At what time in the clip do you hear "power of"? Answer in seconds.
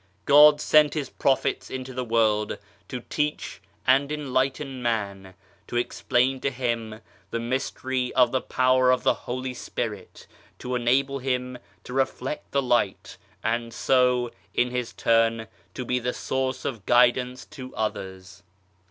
8.41-9.03